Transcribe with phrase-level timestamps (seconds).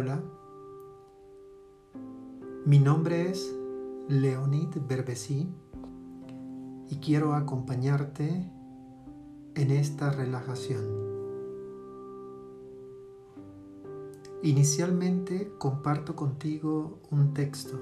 [0.00, 0.22] Hola,
[2.66, 3.52] mi nombre es
[4.06, 5.52] Leonid Berbesi
[6.88, 8.48] y quiero acompañarte
[9.56, 10.84] en esta relajación.
[14.44, 17.76] Inicialmente comparto contigo un texto.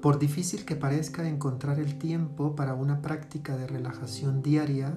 [0.00, 4.96] Por difícil que parezca encontrar el tiempo para una práctica de relajación diaria,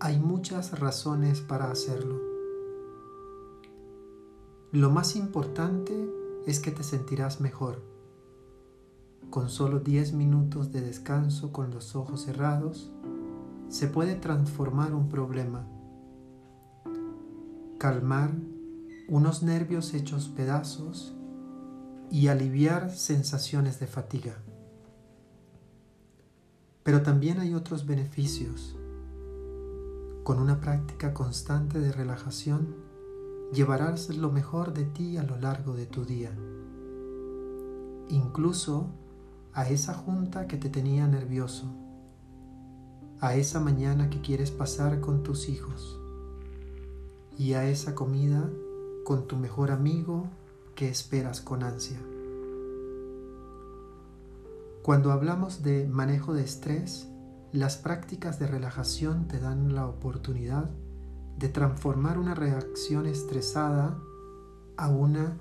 [0.00, 2.27] hay muchas razones para hacerlo.
[4.72, 5.94] Lo más importante
[6.46, 7.82] es que te sentirás mejor.
[9.30, 12.92] Con solo 10 minutos de descanso con los ojos cerrados,
[13.70, 15.66] se puede transformar un problema,
[17.78, 18.34] calmar
[19.08, 21.16] unos nervios hechos pedazos
[22.10, 24.36] y aliviar sensaciones de fatiga.
[26.82, 28.76] Pero también hay otros beneficios.
[30.24, 32.87] Con una práctica constante de relajación,
[33.52, 36.30] llevarás lo mejor de ti a lo largo de tu día,
[38.08, 38.90] incluso
[39.54, 41.66] a esa junta que te tenía nervioso,
[43.20, 45.98] a esa mañana que quieres pasar con tus hijos
[47.38, 48.48] y a esa comida
[49.04, 50.26] con tu mejor amigo
[50.74, 51.98] que esperas con ansia.
[54.82, 57.08] Cuando hablamos de manejo de estrés,
[57.52, 60.70] las prácticas de relajación te dan la oportunidad
[61.38, 63.96] de transformar una reacción estresada
[64.76, 65.36] a una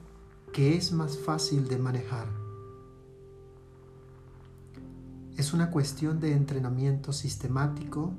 [0.53, 2.27] que es más fácil de manejar.
[5.37, 8.13] Es una cuestión de entrenamiento sistemático,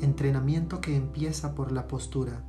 [0.00, 2.44] entrenamiento que empieza por la postura,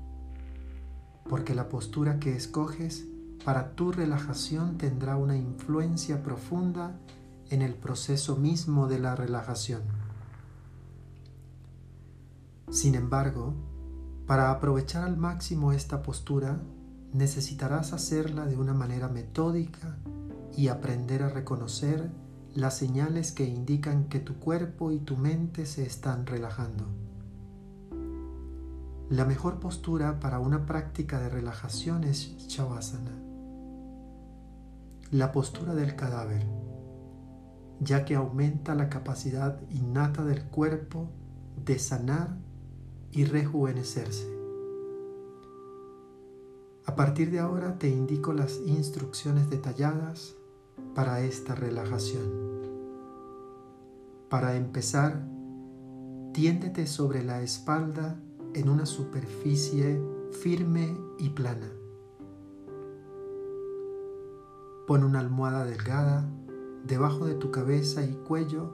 [1.29, 3.05] porque la postura que escoges
[3.45, 6.99] para tu relajación tendrá una influencia profunda
[7.49, 9.83] en el proceso mismo de la relajación.
[12.69, 13.53] Sin embargo,
[14.33, 16.59] para aprovechar al máximo esta postura,
[17.11, 19.99] necesitarás hacerla de una manera metódica
[20.57, 22.09] y aprender a reconocer
[22.55, 26.85] las señales que indican que tu cuerpo y tu mente se están relajando.
[29.11, 33.13] La mejor postura para una práctica de relajación es Shavasana,
[35.11, 36.43] la postura del cadáver,
[37.81, 41.11] ya que aumenta la capacidad innata del cuerpo
[41.63, 42.42] de sanar
[43.13, 44.27] y rejuvenecerse.
[46.85, 50.35] A partir de ahora te indico las instrucciones detalladas
[50.95, 52.43] para esta relajación.
[54.29, 55.25] Para empezar,
[56.33, 58.19] tiéndete sobre la espalda
[58.55, 61.71] en una superficie firme y plana.
[64.87, 66.27] Pon una almohada delgada
[66.83, 68.73] debajo de tu cabeza y cuello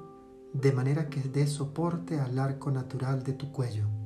[0.53, 3.98] de manera que dé soporte al arco natural de tu cuello.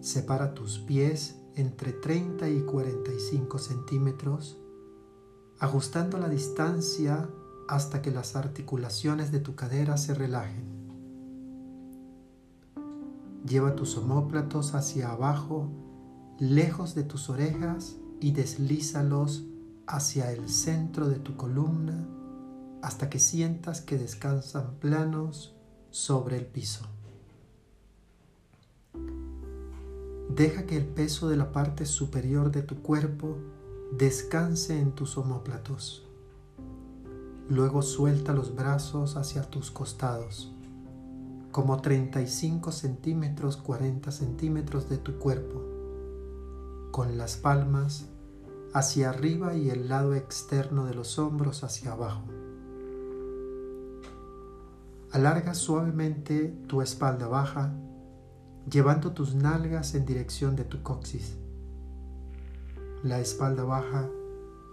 [0.00, 4.58] Separa tus pies entre 30 y 45 centímetros,
[5.58, 7.28] ajustando la distancia
[7.68, 10.78] hasta que las articulaciones de tu cadera se relajen.
[13.44, 15.70] Lleva tus omóplatos hacia abajo,
[16.38, 19.44] lejos de tus orejas y deslízalos
[19.86, 22.06] hacia el centro de tu columna
[22.82, 25.56] hasta que sientas que descansan planos
[25.90, 26.84] sobre el piso.
[30.28, 33.38] Deja que el peso de la parte superior de tu cuerpo
[33.96, 36.06] descanse en tus omóplatos.
[37.48, 40.52] Luego suelta los brazos hacia tus costados,
[41.50, 45.62] como 35 centímetros, 40 centímetros de tu cuerpo,
[46.90, 48.04] con las palmas
[48.74, 52.24] hacia arriba y el lado externo de los hombros hacia abajo.
[55.10, 57.72] Alarga suavemente tu espalda baja
[58.70, 61.36] llevando tus nalgas en dirección de tu coxis.
[63.02, 64.08] La espalda baja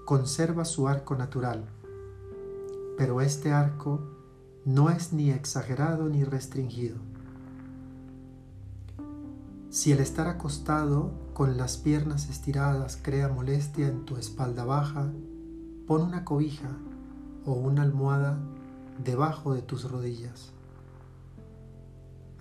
[0.05, 1.65] conserva su arco natural,
[2.97, 4.01] pero este arco
[4.65, 6.97] no es ni exagerado ni restringido.
[9.69, 15.11] Si el estar acostado con las piernas estiradas crea molestia en tu espalda baja,
[15.85, 16.69] pon una cobija
[17.45, 18.39] o una almohada
[19.03, 20.54] debajo de tus rodillas.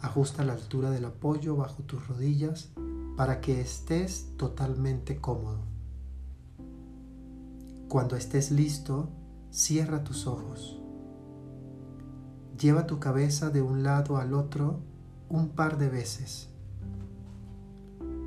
[0.04, 2.68] Ajusta la altura del apoyo bajo tus rodillas
[3.16, 5.60] para que estés totalmente cómodo.
[7.88, 9.08] Cuando estés listo,
[9.50, 10.78] cierra tus ojos.
[12.60, 14.80] Lleva tu cabeza de un lado al otro
[15.30, 16.50] un par de veces.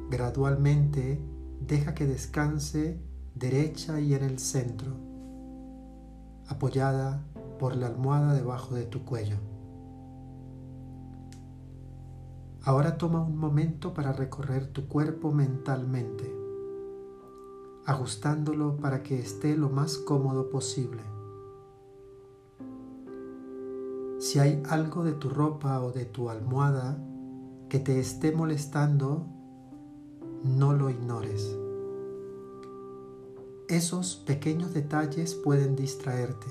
[0.10, 1.22] Gradualmente
[1.62, 3.00] deja que descanse
[3.36, 4.94] derecha y en el centro,
[6.48, 7.24] apoyada
[7.60, 9.38] por la almohada debajo de tu cuello.
[12.68, 16.30] Ahora toma un momento para recorrer tu cuerpo mentalmente,
[17.86, 21.02] ajustándolo para que esté lo más cómodo posible.
[24.20, 27.02] Si hay algo de tu ropa o de tu almohada
[27.70, 29.26] que te esté molestando,
[30.44, 31.58] no lo ignores.
[33.70, 36.48] Esos pequeños detalles pueden distraerte.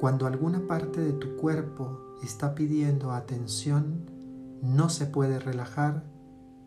[0.00, 4.21] Cuando alguna parte de tu cuerpo está pidiendo atención,
[4.62, 6.04] no se puede relajar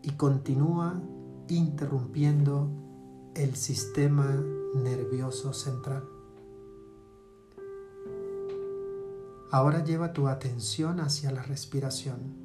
[0.02, 1.00] y continúa
[1.48, 2.70] interrumpiendo
[3.34, 4.44] el sistema
[4.74, 6.04] nervioso central.
[9.50, 12.36] Ahora lleva tu atención hacia la respiración.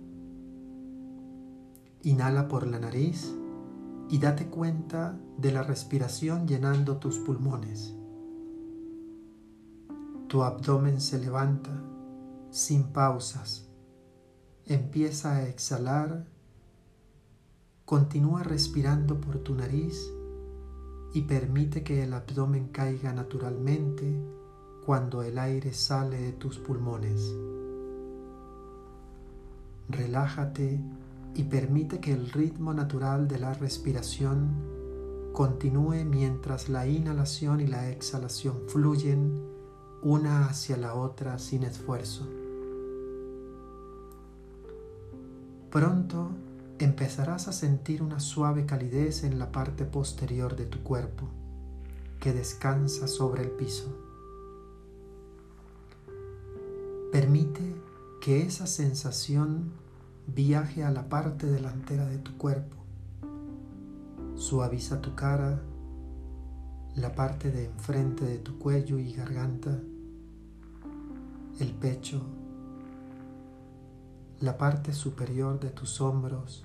[2.03, 3.35] Inhala por la nariz
[4.09, 7.93] y date cuenta de la respiración llenando tus pulmones.
[10.27, 11.71] Tu abdomen se levanta
[12.51, 13.70] sin pausas
[14.71, 16.23] Empieza a exhalar.
[17.83, 20.09] Continúa respirando por tu nariz
[21.13, 24.17] y permite que el abdomen caiga naturalmente
[24.85, 27.35] cuando el aire sale de tus pulmones.
[29.89, 30.79] Relájate
[31.35, 37.89] y permite que el ritmo natural de la respiración continúe mientras la inhalación y la
[37.89, 39.37] exhalación fluyen
[40.01, 42.40] una hacia la otra sin esfuerzo.
[45.71, 46.31] Pronto
[46.79, 51.29] empezarás a sentir una suave calidez en la parte posterior de tu cuerpo
[52.19, 53.97] que descansa sobre el piso.
[57.13, 57.73] Permite
[58.19, 59.71] que esa sensación
[60.27, 62.75] viaje a la parte delantera de tu cuerpo.
[64.35, 65.61] Suaviza tu cara,
[66.95, 69.79] la parte de enfrente de tu cuello y garganta,
[71.59, 72.21] el pecho,
[74.41, 76.63] la parte superior de tus hombros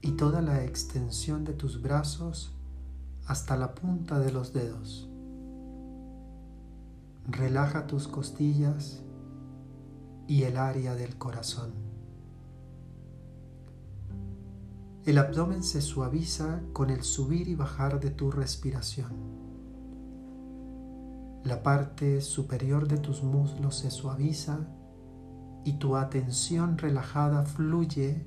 [0.00, 2.52] y toda la extensión de tus brazos
[3.26, 5.10] hasta la punta de los dedos.
[7.26, 9.02] Relaja tus costillas
[10.26, 11.72] y el área del corazón.
[15.04, 19.12] El abdomen se suaviza con el subir y bajar de tu respiración.
[21.44, 24.66] La parte superior de tus muslos se suaviza
[25.64, 28.26] y tu atención relajada fluye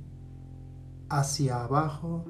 [1.09, 2.25] hacia abajo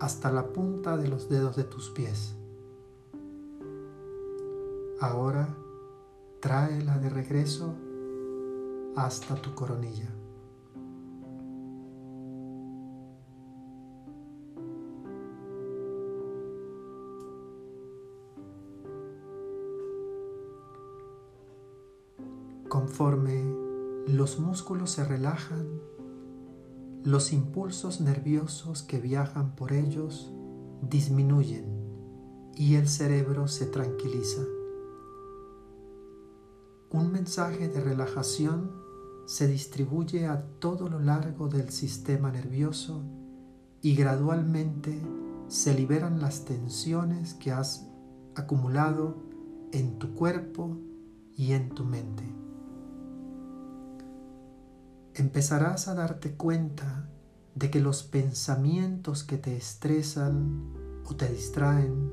[0.00, 2.36] hasta la punta de los dedos de tus pies.
[5.00, 5.48] Ahora
[6.40, 7.74] tráela de regreso
[8.96, 10.10] hasta tu coronilla.
[22.68, 23.53] Conforme
[24.06, 25.80] los músculos se relajan,
[27.04, 30.30] los impulsos nerviosos que viajan por ellos
[30.82, 31.64] disminuyen
[32.54, 34.42] y el cerebro se tranquiliza.
[36.90, 38.70] Un mensaje de relajación
[39.26, 43.02] se distribuye a todo lo largo del sistema nervioso
[43.80, 45.00] y gradualmente
[45.48, 47.88] se liberan las tensiones que has
[48.34, 49.16] acumulado
[49.72, 50.76] en tu cuerpo
[51.36, 52.43] y en tu mente
[55.14, 57.08] empezarás a darte cuenta
[57.54, 60.72] de que los pensamientos que te estresan
[61.06, 62.12] o te distraen,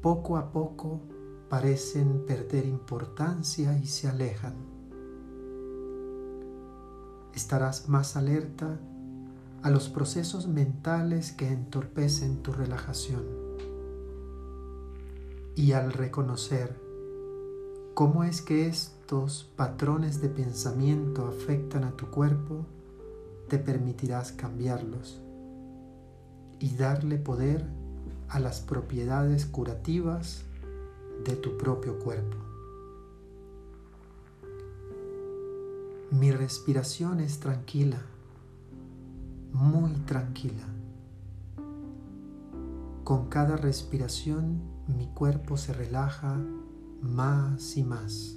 [0.00, 1.02] poco a poco
[1.50, 4.54] parecen perder importancia y se alejan.
[7.34, 8.80] Estarás más alerta
[9.62, 13.24] a los procesos mentales que entorpecen tu relajación.
[15.54, 16.87] Y al reconocer
[17.98, 22.64] cómo es que estos patrones de pensamiento afectan a tu cuerpo,
[23.48, 25.20] te permitirás cambiarlos
[26.60, 27.66] y darle poder
[28.28, 30.44] a las propiedades curativas
[31.24, 32.36] de tu propio cuerpo.
[36.12, 38.00] Mi respiración es tranquila,
[39.52, 40.68] muy tranquila.
[43.02, 46.38] Con cada respiración mi cuerpo se relaja
[47.00, 48.36] más y más,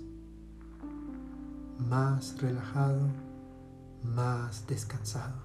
[1.89, 3.07] más relajado,
[4.03, 5.35] más descansado.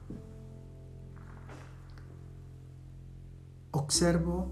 [3.70, 4.50] Observo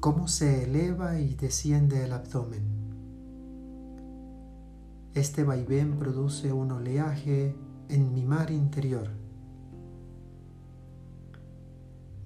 [0.00, 2.62] cómo se eleva y desciende el abdomen.
[5.14, 7.56] Este vaivén produce un oleaje
[7.88, 9.08] en mi mar interior.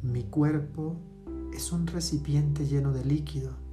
[0.02, 0.96] Mi cuerpo
[1.54, 3.63] es un recipiente lleno de líquido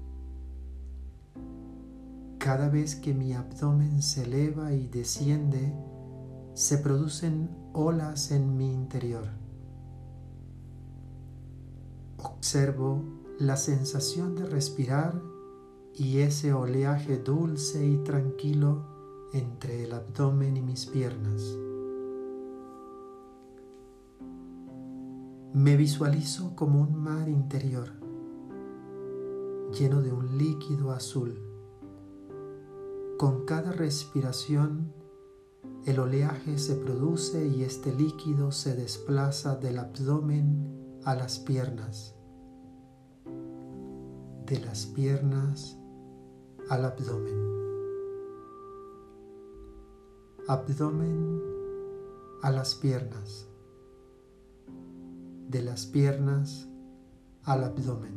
[2.44, 5.76] cada vez que mi abdomen se eleva y desciende,
[6.56, 9.26] se producen olas en mi interior.
[12.18, 13.04] Observo
[13.38, 15.22] la sensación de respirar
[15.94, 18.88] y ese oleaje dulce y tranquilo
[19.34, 21.44] entre el abdomen y mis piernas.
[25.54, 27.90] Me visualizo como un mar interior,
[29.78, 31.51] lleno de un líquido azul.
[33.22, 34.92] Con cada respiración,
[35.86, 42.16] el oleaje se produce y este líquido se desplaza del abdomen a las piernas,
[43.24, 45.78] de las piernas
[46.68, 47.38] al abdomen.
[50.48, 51.42] Abdomen
[52.42, 53.48] a las piernas.
[55.48, 56.68] De las piernas
[57.44, 58.16] al abdomen.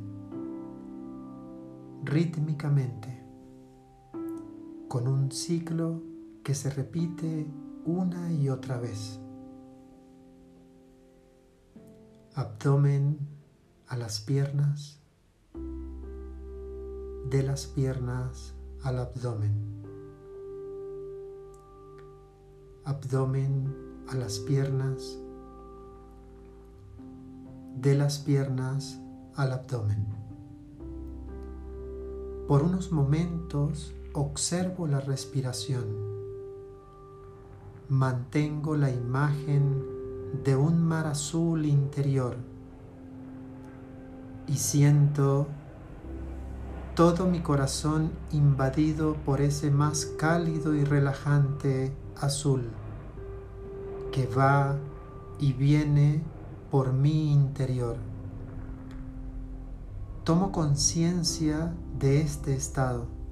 [2.04, 3.13] Rítmicamente,
[4.94, 6.00] con un ciclo
[6.44, 7.48] que se repite
[7.84, 9.18] una y otra vez.
[12.36, 13.18] Abdomen
[13.88, 15.00] a las piernas
[17.28, 19.82] de las piernas al abdomen.
[22.84, 23.74] Abdomen
[24.06, 25.18] a las piernas,
[27.80, 29.00] de las piernas
[29.34, 30.06] al abdomen.
[32.46, 35.84] Por unos momentos observo la respiración.
[37.88, 39.84] Mantengo la imagen
[40.44, 42.36] de un mar azul interior
[44.46, 45.48] y siento
[46.94, 52.70] todo mi corazón invadido por ese más cálido y relajante azul
[54.12, 54.76] que va
[55.40, 56.22] y viene
[56.70, 57.96] por mi interior.
[60.22, 63.23] Tomo conciencia de este estado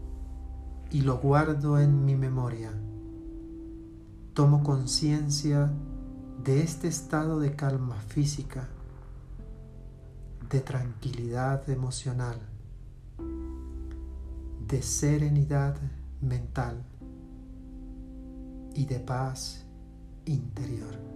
[0.93, 2.71] y lo guardo en mi memoria.
[4.35, 5.73] Tomo conciencia
[6.45, 8.69] de este estado de calma física,
[10.51, 12.39] de tranquilidad emocional
[14.73, 15.77] de serenidad
[16.23, 16.83] mental
[18.75, 19.67] y de paz
[20.25, 21.12] interior.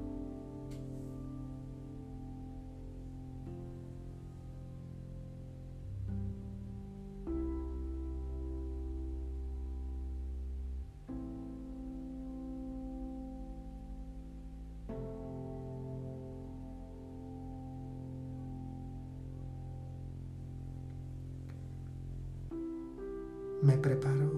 [23.66, 24.30] Me preparo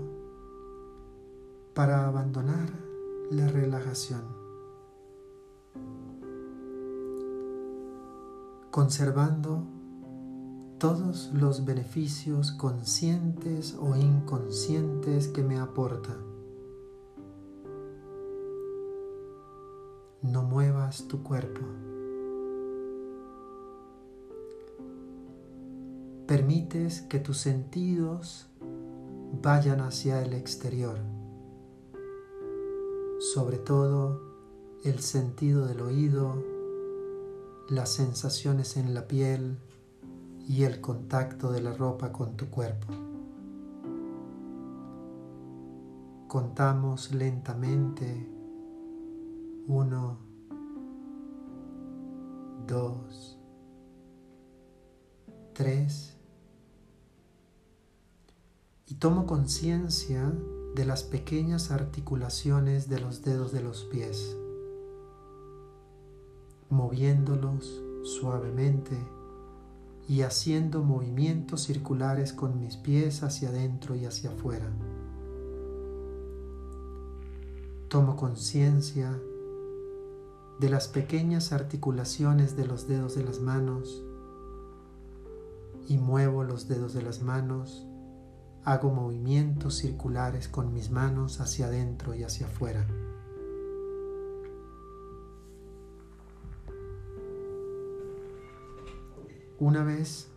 [1.75, 2.70] para abandonar
[3.30, 4.23] la relajación,
[8.70, 9.66] conservando
[10.78, 16.16] todos los beneficios conscientes o inconscientes que me aporta.
[20.23, 21.61] No muevas tu cuerpo.
[26.26, 28.49] Permites que tus sentidos
[29.40, 30.99] vayan hacia el exterior,
[33.33, 34.21] sobre todo
[34.85, 36.35] el sentido del oído,
[37.68, 39.59] las sensaciones en la piel
[40.49, 42.88] y el contacto de la ropa con tu cuerpo.
[46.26, 48.28] Contamos lentamente.
[49.66, 50.18] Uno,
[52.66, 53.38] dos,
[55.52, 56.17] tres,
[58.90, 60.33] y tomo conciencia
[60.75, 64.35] de las pequeñas articulaciones de los dedos de los pies,
[66.71, 68.97] moviéndolos suavemente
[70.09, 74.71] y haciendo movimientos circulares con mis pies hacia adentro y hacia afuera.
[77.88, 79.21] Tomo conciencia
[80.61, 84.02] de las pequeñas articulaciones de los dedos de las manos
[85.87, 87.88] y muevo los dedos de las manos
[88.68, 92.87] Hago movimientos circulares con mis manos hacia adentro y hacia afuera.
[99.58, 100.28] Una vez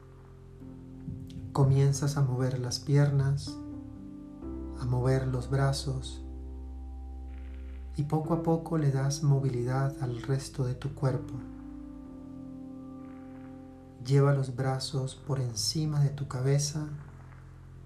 [1.51, 3.57] comienzas a mover las piernas,
[4.79, 6.23] a mover los brazos
[7.97, 11.33] y poco a poco le das movilidad al resto de tu cuerpo.
[14.05, 16.87] Lleva los brazos por encima de tu cabeza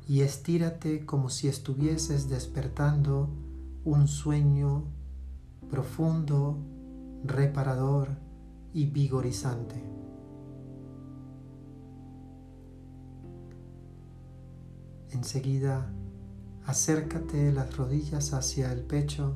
[0.08, 3.30] y estírate como si estuvieses despertando
[3.84, 4.84] un sueño
[5.70, 6.58] profundo,
[7.24, 8.10] reparador
[8.74, 9.84] y vigorizante.
[15.12, 15.92] Enseguida
[16.66, 19.36] acércate las rodillas hacia el pecho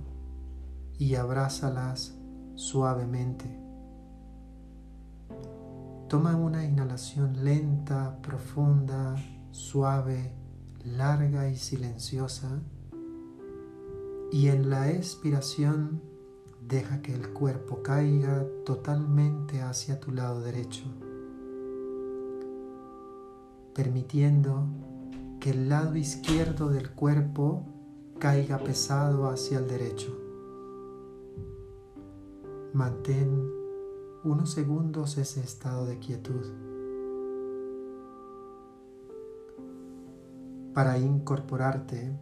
[0.98, 2.16] y abrázalas
[2.56, 3.60] suavemente.
[6.10, 9.16] Toma una inhalación lenta, profunda,
[9.52, 10.39] suave,
[10.84, 12.62] larga y silenciosa.
[14.32, 16.02] Y en la expiración
[16.68, 20.84] deja que el cuerpo caiga totalmente hacia tu lado derecho,
[23.74, 24.68] permitiendo
[25.40, 27.66] que el lado izquierdo del cuerpo
[28.20, 30.16] caiga pesado hacia el derecho.
[32.74, 33.50] Mantén
[34.24, 36.69] unos segundos ese estado de quietud.
[40.74, 42.18] Para incorporarte,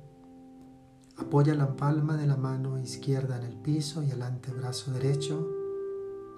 [1.18, 5.48] apoya la palma de la mano izquierda en el piso y el antebrazo derecho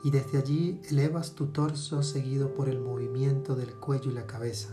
[0.03, 4.69] y desde allí elevas tu torso seguido por el movimiento del cuello y la cabeza.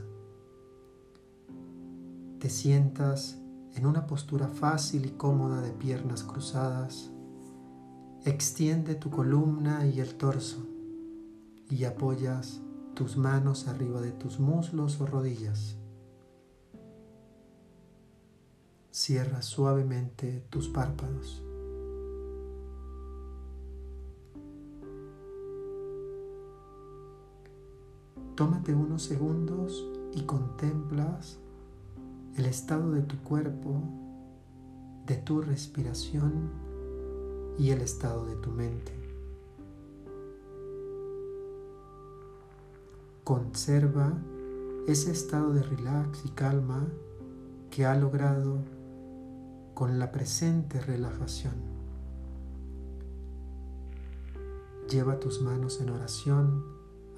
[2.39, 3.39] Te sientas
[3.75, 7.11] en una postura fácil y cómoda de piernas cruzadas.
[8.25, 10.67] Extiende tu columna y el torso
[11.69, 12.61] y apoyas
[12.95, 15.77] tus manos arriba de tus muslos o rodillas.
[18.99, 21.43] Cierra suavemente tus párpados.
[28.35, 31.37] Tómate unos segundos y contemplas
[32.39, 33.83] el estado de tu cuerpo,
[35.05, 36.49] de tu respiración
[37.59, 38.93] y el estado de tu mente.
[43.25, 44.15] Conserva
[44.87, 46.89] ese estado de relax y calma
[47.71, 48.76] que ha logrado
[49.77, 51.53] con la presente relajación.
[54.89, 56.65] Lleva tus manos en oración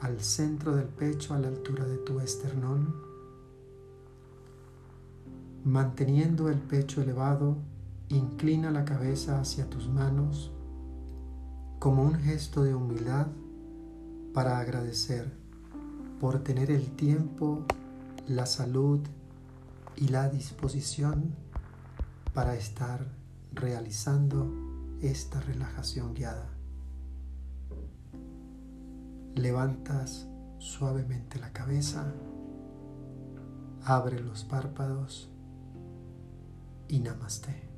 [0.01, 2.97] al centro del pecho a la altura de tu esternón,
[5.65, 7.59] manteniendo el pecho elevado,
[8.09, 10.51] inclina la cabeza hacia tus manos
[11.79, 13.29] como un gesto de humildad
[14.35, 15.31] para agradecer
[16.21, 17.63] por tener el tiempo,
[18.27, 18.99] la salud
[19.95, 21.47] y la disposición
[22.35, 23.07] para estar
[23.53, 24.53] realizando
[25.01, 26.51] esta relajación guiada.
[29.35, 32.13] Levantas suavemente la cabeza,
[33.85, 35.31] abre los párpados
[36.89, 37.69] y namaste.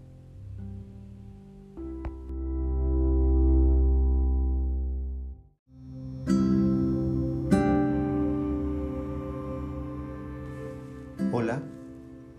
[11.32, 11.62] Hola,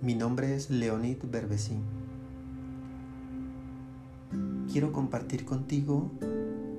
[0.02, 2.01] mi nombre es Leonid Berbesín.
[4.72, 6.12] Quiero compartir contigo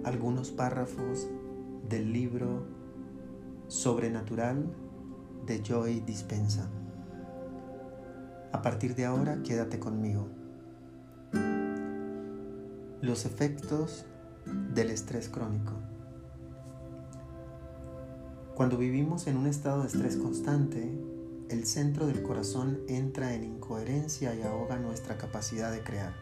[0.03, 1.29] algunos párrafos
[1.91, 2.65] del libro
[3.69, 4.75] Sobrenatural
[5.45, 6.71] de Joy Dispensa.
[8.51, 10.27] A partir de ahora, quédate conmigo.
[13.03, 14.07] Los efectos
[14.73, 15.75] del estrés crónico.
[18.55, 20.99] Cuando vivimos en un estado de estrés constante,
[21.51, 26.15] el centro del corazón entra en incoherencia y ahoga nuestra capacidad de crear.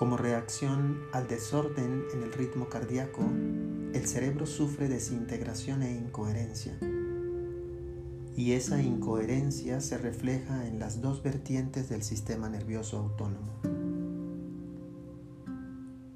[0.00, 3.20] Como reacción al desorden en el ritmo cardíaco,
[3.92, 6.72] el cerebro sufre desintegración e incoherencia.
[8.34, 13.52] Y esa incoherencia se refleja en las dos vertientes del sistema nervioso autónomo.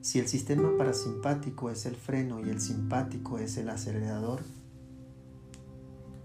[0.01, 4.40] Si el sistema parasimpático es el freno y el simpático es el acelerador,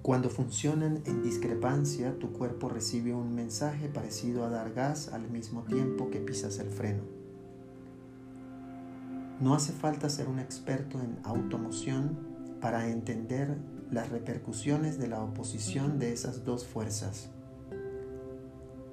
[0.02, 5.64] cuando funcionan en discrepancia, tu cuerpo recibe un mensaje parecido a dar gas al mismo
[5.64, 7.19] tiempo que pisas el freno.
[9.40, 13.58] No hace falta ser un experto en automoción para entender
[13.90, 17.30] las repercusiones de la oposición de esas dos fuerzas.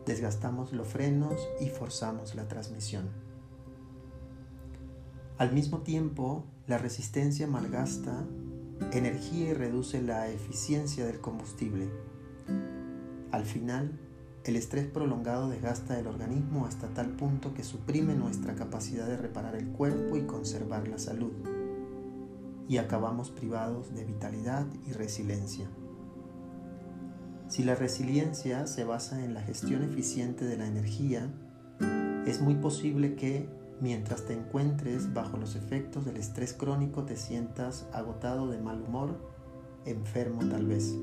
[0.07, 3.09] Desgastamos los frenos y forzamos la transmisión.
[5.37, 8.25] Al mismo tiempo, la resistencia malgasta
[8.93, 11.91] energía y reduce la eficiencia del combustible.
[13.33, 13.99] Al final,
[14.51, 19.57] el estrés prolongado desgasta el organismo hasta tal punto que suprime nuestra capacidad de reparar
[19.57, 21.33] el cuerpo y conservar la salud.
[22.69, 25.69] Y acabamos privados de vitalidad y resiliencia.
[27.49, 31.33] Si la resiliencia se basa en la gestión eficiente de la energía,
[32.27, 33.49] es muy posible que
[33.81, 39.19] Mientras te encuentres bajo los efectos del estrés crónico te sientas agotado de mal humor,
[39.85, 40.95] enfermo tal vez.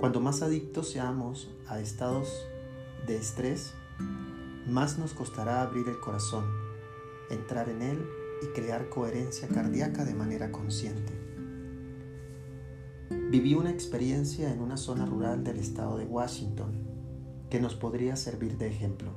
[0.00, 2.46] Cuando más adictos seamos a estados
[3.06, 3.74] de estrés,
[4.66, 6.44] más nos costará abrir el corazón,
[7.30, 8.06] entrar en él
[8.42, 11.12] y crear coherencia cardíaca de manera consciente.
[13.30, 16.72] Viví una experiencia en una zona rural del estado de Washington
[17.50, 19.10] que nos podría servir de ejemplo.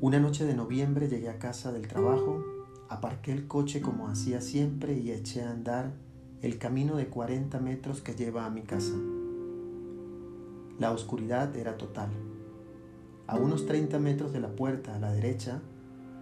[0.00, 2.42] Una noche de noviembre llegué a casa del trabajo,
[2.88, 5.92] aparqué el coche como hacía siempre y eché a andar
[6.42, 8.94] el camino de 40 metros que lleva a mi casa.
[10.78, 12.08] La oscuridad era total.
[13.26, 15.60] A unos 30 metros de la puerta a la derecha,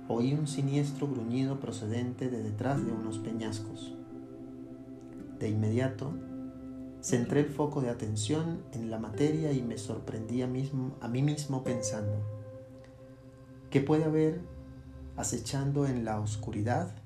[0.09, 3.95] oí un siniestro gruñido procedente de detrás de unos peñascos.
[5.39, 6.13] De inmediato,
[7.01, 12.17] centré el foco de atención en la materia y me sorprendí a, mí mismo pensando,
[13.71, 14.41] ¿qué puede haber
[15.17, 16.97] acechando en la oscuridad?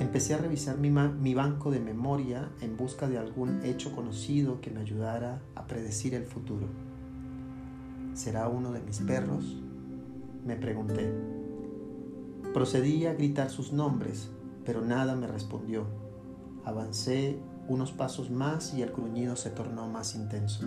[0.00, 4.80] Empecé a revisar mi, banco de memoria en busca de algún hecho conocido que me
[4.80, 6.66] ayudara a predecir el futuro.
[8.14, 9.62] ¿Será uno de mis perros?
[10.44, 11.12] Me pregunté.
[12.52, 14.30] Procedí a gritar sus nombres,
[14.64, 15.86] pero nada me respondió.
[16.64, 20.66] Avancé unos pasos más y el gruñido se tornó más intenso.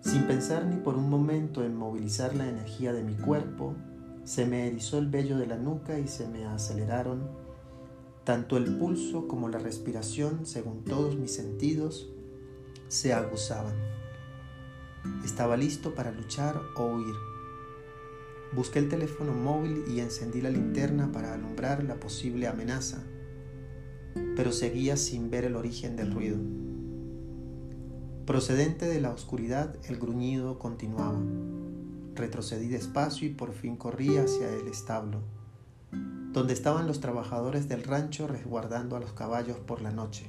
[0.00, 3.74] Sin pensar ni por un momento en movilizar la energía de mi cuerpo,
[4.24, 7.48] se me erizó el vello de la nuca y se me aceleraron
[8.28, 12.12] tanto el pulso como la respiración, según todos mis sentidos,
[12.88, 13.74] se aguzaban.
[15.24, 17.14] Estaba listo para luchar o huir.
[18.54, 23.02] Busqué el teléfono móvil y encendí la linterna para alumbrar la posible amenaza,
[24.36, 26.36] pero seguía sin ver el origen del ruido.
[28.26, 31.18] Procedente de la oscuridad, el gruñido continuaba.
[32.18, 35.20] Retrocedí despacio y por fin corrí hacia el establo,
[36.32, 40.28] donde estaban los trabajadores del rancho resguardando a los caballos por la noche.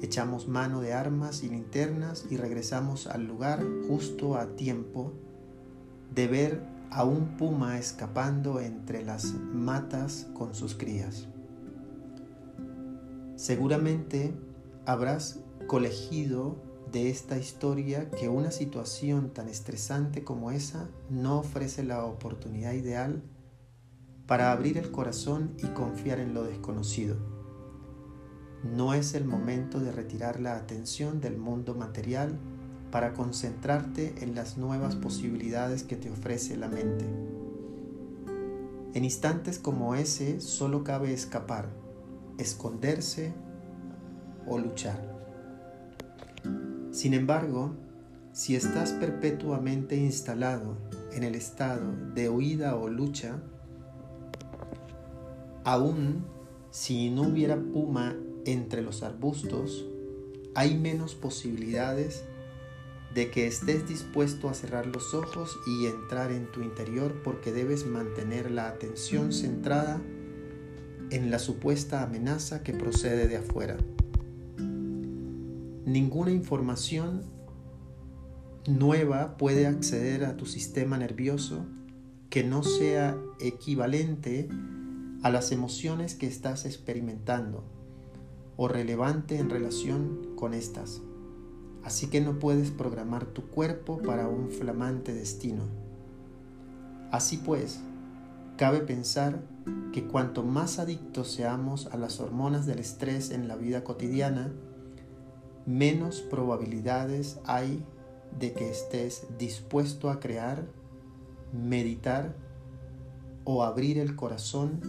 [0.00, 5.12] Echamos mano de armas y linternas y regresamos al lugar justo a tiempo
[6.14, 11.28] de ver a un puma escapando entre las matas con sus crías.
[13.36, 14.34] Seguramente
[14.86, 16.56] habrás colegido
[16.92, 23.22] de esta historia que una situación tan estresante como esa no ofrece la oportunidad ideal
[24.26, 27.16] para abrir el corazón y confiar en lo desconocido.
[28.62, 32.38] No es el momento de retirar la atención del mundo material
[32.90, 37.06] para concentrarte en las nuevas posibilidades que te ofrece la mente.
[38.92, 41.70] En instantes como ese solo cabe escapar,
[42.36, 43.32] esconderse
[44.46, 45.11] o luchar.
[46.92, 47.74] Sin embargo,
[48.32, 50.76] si estás perpetuamente instalado
[51.12, 53.42] en el estado de huida o lucha,
[55.64, 56.26] aún
[56.70, 59.86] si no hubiera puma entre los arbustos,
[60.54, 62.24] hay menos posibilidades
[63.14, 67.86] de que estés dispuesto a cerrar los ojos y entrar en tu interior porque debes
[67.86, 69.98] mantener la atención centrada
[71.10, 73.78] en la supuesta amenaza que procede de afuera.
[75.84, 77.24] Ninguna información
[78.68, 81.66] nueva puede acceder a tu sistema nervioso
[82.30, 84.48] que no sea equivalente
[85.24, 87.64] a las emociones que estás experimentando
[88.56, 91.02] o relevante en relación con estas.
[91.82, 95.64] Así que no puedes programar tu cuerpo para un flamante destino.
[97.10, 97.80] Así pues,
[98.56, 99.42] cabe pensar
[99.92, 104.52] que cuanto más adictos seamos a las hormonas del estrés en la vida cotidiana,
[105.66, 107.84] menos probabilidades hay
[108.38, 110.66] de que estés dispuesto a crear,
[111.52, 112.34] meditar
[113.44, 114.80] o abrir el corazón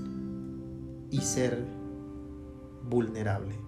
[1.11, 1.65] y ser
[2.89, 3.62] vulnerable.